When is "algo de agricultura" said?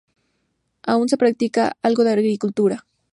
1.83-2.87